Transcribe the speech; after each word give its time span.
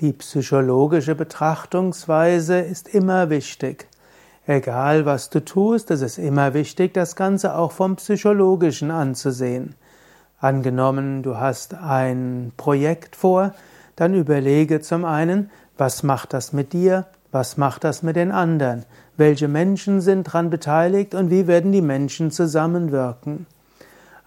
Die 0.00 0.12
psychologische 0.12 1.14
Betrachtungsweise 1.14 2.58
ist 2.58 2.86
immer 2.86 3.30
wichtig. 3.30 3.86
Egal 4.46 5.06
was 5.06 5.30
du 5.30 5.42
tust, 5.42 5.90
es 5.90 6.02
ist 6.02 6.18
immer 6.18 6.52
wichtig, 6.52 6.92
das 6.92 7.16
Ganze 7.16 7.56
auch 7.56 7.72
vom 7.72 7.96
psychologischen 7.96 8.90
anzusehen. 8.90 9.74
Angenommen, 10.38 11.22
du 11.22 11.38
hast 11.38 11.72
ein 11.72 12.52
Projekt 12.58 13.16
vor, 13.16 13.54
dann 13.96 14.12
überlege 14.12 14.82
zum 14.82 15.06
einen, 15.06 15.50
was 15.78 16.02
macht 16.02 16.34
das 16.34 16.52
mit 16.52 16.74
dir, 16.74 17.06
was 17.32 17.56
macht 17.56 17.82
das 17.82 18.02
mit 18.02 18.16
den 18.16 18.32
anderen, 18.32 18.84
welche 19.16 19.48
Menschen 19.48 20.02
sind 20.02 20.26
daran 20.26 20.50
beteiligt 20.50 21.14
und 21.14 21.30
wie 21.30 21.46
werden 21.46 21.72
die 21.72 21.80
Menschen 21.80 22.30
zusammenwirken. 22.30 23.46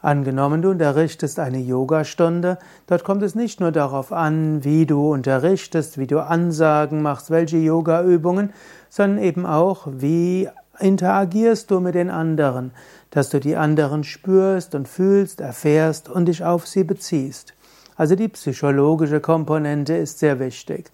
Angenommen, 0.01 0.61
du 0.61 0.69
unterrichtest 0.69 1.39
eine 1.39 1.59
Yogastunde, 1.59 2.57
dort 2.87 3.03
kommt 3.03 3.21
es 3.21 3.35
nicht 3.35 3.59
nur 3.59 3.73
darauf 3.73 4.13
an, 4.13 4.63
wie 4.63 4.85
du 4.85 5.11
unterrichtest, 5.11 5.97
wie 5.97 6.07
du 6.07 6.19
Ansagen 6.19 7.01
machst, 7.01 7.31
welche 7.31 7.57
Yogaübungen, 7.57 8.53
sondern 8.89 9.21
eben 9.21 9.45
auch, 9.45 9.87
wie 9.91 10.47
interagierst 10.79 11.69
du 11.69 11.81
mit 11.81 11.95
den 11.95 12.09
anderen, 12.09 12.71
dass 13.11 13.29
du 13.29 13.41
die 13.41 13.57
anderen 13.57 14.05
spürst 14.05 14.73
und 14.73 14.87
fühlst, 14.87 15.41
erfährst 15.41 16.07
und 16.07 16.27
dich 16.27 16.45
auf 16.45 16.65
sie 16.65 16.85
beziehst. 16.85 17.53
Also 17.97 18.15
die 18.15 18.29
psychologische 18.29 19.19
Komponente 19.19 19.95
ist 19.95 20.19
sehr 20.19 20.39
wichtig. 20.39 20.91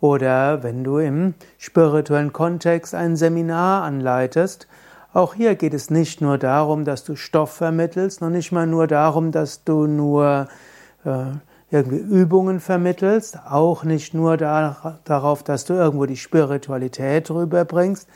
Oder 0.00 0.62
wenn 0.62 0.84
du 0.84 0.98
im 0.98 1.34
spirituellen 1.58 2.32
Kontext 2.32 2.94
ein 2.94 3.16
Seminar 3.16 3.82
anleitest, 3.82 4.68
auch 5.14 5.34
hier 5.34 5.54
geht 5.54 5.74
es 5.74 5.90
nicht 5.90 6.20
nur 6.20 6.38
darum, 6.38 6.84
dass 6.84 7.04
du 7.04 7.14
Stoff 7.14 7.52
vermittelst, 7.52 8.20
noch 8.20 8.30
nicht 8.30 8.50
mal 8.50 8.66
nur 8.66 8.88
darum, 8.88 9.30
dass 9.30 9.62
du 9.62 9.86
nur 9.86 10.48
äh, 11.04 11.26
irgendwie 11.70 11.98
Übungen 11.98 12.58
vermittelst, 12.58 13.38
auch 13.48 13.84
nicht 13.84 14.12
nur 14.12 14.36
da, 14.36 14.98
darauf, 15.04 15.44
dass 15.44 15.64
du 15.64 15.74
irgendwo 15.74 16.06
die 16.06 16.16
Spiritualität 16.16 17.30
rüberbringst. 17.30 18.08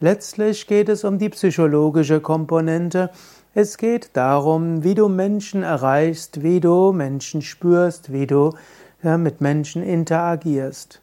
Letztlich 0.00 0.66
geht 0.66 0.88
es 0.88 1.04
um 1.04 1.18
die 1.18 1.28
psychologische 1.28 2.20
Komponente. 2.20 3.10
Es 3.54 3.76
geht 3.76 4.10
darum, 4.14 4.82
wie 4.82 4.94
du 4.94 5.08
Menschen 5.08 5.62
erreichst, 5.62 6.42
wie 6.42 6.60
du 6.60 6.92
Menschen 6.92 7.42
spürst, 7.42 8.12
wie 8.12 8.26
du 8.26 8.54
ja, 9.02 9.18
mit 9.18 9.42
Menschen 9.42 9.82
interagierst. 9.82 11.02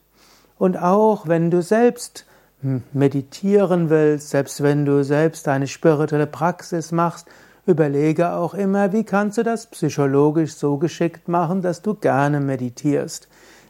Und 0.57 0.77
auch 0.77 1.27
wenn 1.27 1.51
du 1.51 1.61
selbst 1.61 2.25
meditieren 2.93 3.89
willst, 3.89 4.29
selbst 4.29 4.63
wenn 4.63 4.85
du 4.85 5.03
selbst 5.03 5.47
eine 5.47 5.67
spirituelle 5.67 6.27
Praxis 6.27 6.91
machst, 6.91 7.27
überlege 7.65 8.33
auch 8.33 8.53
immer, 8.53 8.91
wie 8.91 9.03
kannst 9.03 9.37
du 9.37 9.43
das 9.43 9.67
psychologisch 9.67 10.55
so 10.55 10.77
geschickt 10.77 11.27
machen, 11.27 11.61
dass 11.61 11.81
du 11.81 11.93
gerne 11.93 12.39
meditierst. 12.39 13.27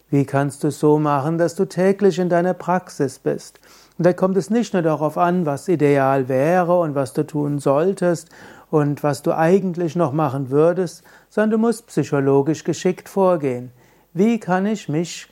Wie 0.10 0.26
kannst 0.26 0.64
du 0.64 0.68
es 0.68 0.80
so 0.80 1.00
machen, 1.00 1.38
dass 1.38 1.56
du 1.56 1.66
täglich 1.66 2.20
in 2.20 2.30
deiner 2.30 2.54
Praxis 2.54 3.20
bist? 3.20 3.60
Und 3.98 4.06
da 4.06 4.14
kommt 4.14 4.38
es 4.38 4.50
nicht 4.50 4.74
nur 4.74 4.82
darauf 4.82 5.18
an, 5.18 5.46
was 5.46 5.68
ideal 5.68 6.30
wäre 6.30 6.80
und 6.80 6.96
was 6.96 7.14
du 7.14 7.26
tun 7.26 7.60
solltest 7.60 8.30
und 8.70 9.04
was 9.04 9.22
du 9.22 9.36
eigentlich 9.36 9.96
noch 9.96 10.14
machen 10.14 10.50
würdest, 10.50 11.04
sondern 11.30 11.52
du 11.52 11.58
musst 11.60 11.88
psychologisch 11.88 12.64
geschickt 12.64 13.10
vorgehen. 13.10 13.72
Wie 14.14 14.40
kann 14.40 14.66
ich 14.66 14.90
mich 14.90 15.30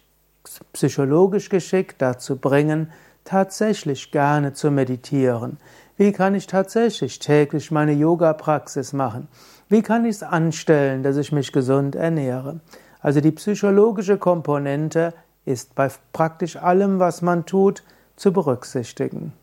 psychologisch 0.74 1.50
geschickt 1.50 2.02
dazu 2.02 2.38
bringen, 2.38 2.92
tatsächlich 3.24 4.12
gerne 4.12 4.54
zu 4.54 4.72
meditieren? 4.72 5.58
Wie 5.98 6.12
kann 6.12 6.36
ich 6.36 6.48
tatsächlich 6.48 7.20
täglich 7.20 7.72
meine 7.72 7.94
Yoga-Praxis 7.94 8.94
machen? 8.94 9.28
Wie 9.70 9.82
kann 9.82 10.06
ich 10.06 10.16
es 10.18 10.24
anstellen, 10.24 11.04
dass 11.04 11.18
ich 11.18 11.32
mich 11.32 11.52
gesund 11.52 11.96
ernähre? 11.96 12.60
Also 13.00 13.22
die 13.22 13.32
psychologische 13.32 14.18
Komponente 14.18 15.14
ist 15.46 15.76
bei 15.76 15.90
praktisch 16.14 16.56
allem, 16.56 17.00
was 17.00 17.22
man 17.22 17.46
tut, 17.46 17.84
zu 18.16 18.32
berücksichtigen. 18.34 19.34